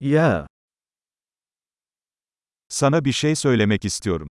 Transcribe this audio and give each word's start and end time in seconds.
يا 0.00 0.46
Sana 2.68 3.04
bir 3.04 3.12
şey 3.12 3.36
söylemek 3.36 3.84
istiyorum. 3.84 4.28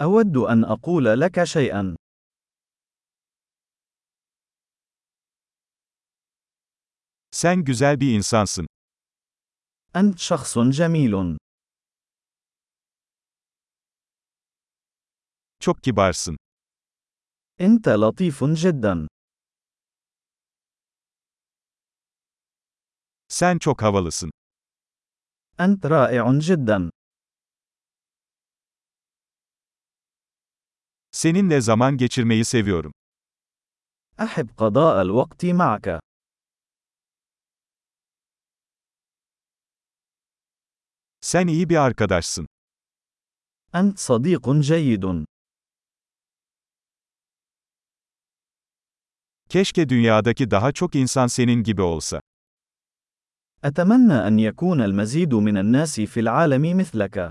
أود 0.00 0.36
أن 0.36 0.64
أقول 0.64 1.20
لك 1.20 1.44
شيئا. 1.44 1.96
Sen 7.30 7.64
güzel 7.64 8.00
bir 8.00 8.14
insansın. 8.14 8.66
أنت 9.96 10.18
شخص 10.18 10.58
جميل. 10.58 11.38
Çok 15.60 15.82
kibarsın. 15.82 16.36
أنت 17.60 17.88
لطيف 17.88 18.44
جدا. 18.44 19.08
Sen 23.38 23.58
çok 23.58 23.82
havalısın. 23.82 24.30
أنت 25.58 25.80
رائع 25.86 26.40
جدا. 26.40 26.90
Seninle 31.12 31.60
zaman 31.60 31.96
geçirmeyi 31.96 32.44
seviyorum. 32.44 32.92
أحب 34.18 34.48
قضاء 34.58 34.94
الوقت 35.04 35.44
معك. 35.44 36.00
Sen 41.20 41.46
iyi 41.46 41.68
bir 41.68 41.76
arkadaşsın. 41.76 42.46
أنت 43.74 43.98
صديق 43.98 44.60
جيد. 44.60 45.24
Keşke 49.48 49.88
dünyadaki 49.88 50.50
daha 50.50 50.72
çok 50.72 50.94
insan 50.94 51.26
senin 51.26 51.62
gibi 51.62 51.82
olsa. 51.82 52.20
أتمنى 53.64 54.14
أن 54.28 54.38
يكون 54.38 54.80
المزيد 54.80 55.34
من 55.34 55.56
الناس 55.56 56.00
في 56.00 56.20
العالم 56.20 56.76
مثلك. 56.78 57.30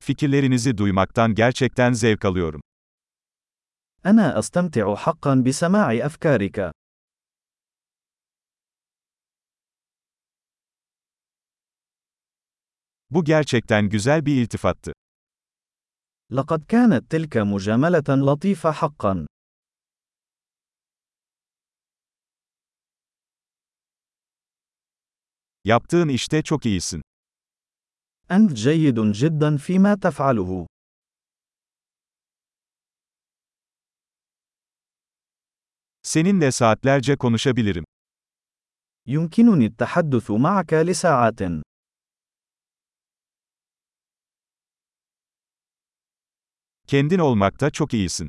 Fikirlerinizi 0.00 0.78
duymaktan 0.78 1.34
gerçekten 1.34 1.92
zevk 1.92 2.24
alıyorum. 2.24 2.60
أنا 4.06 4.38
أستمتع 4.38 4.94
حقا 4.94 5.34
بسماع 5.34 5.92
أفكارك. 6.06 6.72
Bu 13.10 13.24
gerçekten 13.24 13.88
güzel 13.88 14.26
bir 14.26 14.42
iltifattı. 14.42 14.92
لقد 16.33 16.63
كانت 16.63 17.11
تلك 17.11 17.37
مجاملة 17.37 18.03
لطيفة 18.09 18.71
حقا. 18.71 19.25
Yaptığın 25.65 26.09
işte 26.09 26.41
çok 26.41 26.65
iyisin. 26.65 27.01
أنت 28.31 28.53
جيد 28.53 28.99
جدا 28.99 29.57
فيما 29.57 29.95
تفعله. 29.95 30.67
Seninle 36.03 36.51
saatlerce 36.51 37.15
konuşabilirim. 37.15 37.85
يمكنني 39.07 39.65
التحدث 39.65 40.31
معك 40.31 40.73
لساعات. 40.73 41.41
Kendin 46.92 47.18
olmakta 47.18 47.70
çok 47.70 47.94
iyisin. 47.94 48.28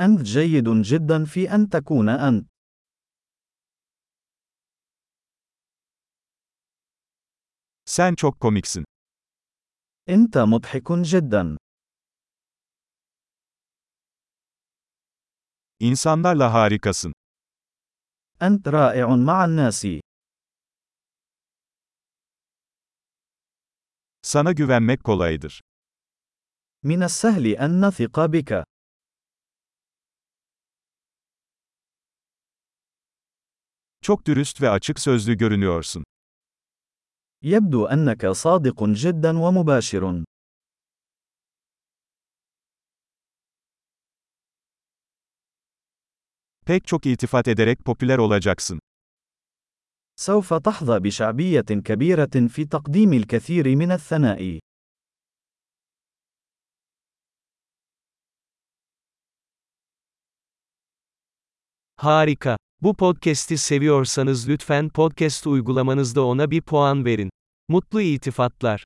أنت 0.00 0.22
جيد 0.22 0.68
جدا 0.90 1.24
في 1.24 1.54
أن 1.54 1.68
تكون 1.68 2.08
أنت. 2.08 2.46
Sen 7.84 8.14
çok 8.14 8.40
komiksin. 8.40 8.84
أنت 10.08 10.38
مضحك 10.38 10.92
جدا. 10.92 11.56
İnsanlarla 15.80 16.52
harikasın. 16.52 17.12
أنت 18.42 18.68
رائع 18.68 19.06
مع 19.16 19.44
الناس. 19.44 19.86
Sana 24.22 24.52
güvenmek 24.52 25.04
kolaydır. 25.04 25.60
من 26.84 27.02
السهل 27.02 27.46
أن 27.56 27.80
نثق 27.80 28.26
بك. 28.26 28.64
Çok 34.02 34.26
dürüst 34.26 34.62
ve 34.62 34.70
açık 34.70 35.00
sözlü 35.00 35.34
görünüyorsun. 35.34 36.04
يبدو 37.42 37.88
أنك 37.88 38.26
صادق 38.32 38.94
جدا 38.94 39.32
ومباشر. 39.32 40.24
Pek 46.66 46.86
çok 46.86 47.06
iltifat 47.06 47.48
ederek 47.48 47.84
popüler 47.84 48.18
olacaksın. 48.18 48.80
سوف 50.16 50.52
تحظى 50.54 50.98
بشعبية 51.00 51.60
كبيرة 51.84 52.48
في 52.48 52.64
تقديم 52.64 53.12
الكثير 53.12 53.76
من 53.76 53.90
الثناء. 53.90 54.58
Harika. 61.97 62.57
Bu 62.81 62.95
podcast'i 62.95 63.57
seviyorsanız 63.57 64.49
lütfen 64.49 64.89
podcast 64.89 65.47
uygulamanızda 65.47 66.25
ona 66.25 66.51
bir 66.51 66.61
puan 66.61 67.05
verin. 67.05 67.29
Mutlu 67.69 68.01
iltifatlar. 68.01 68.85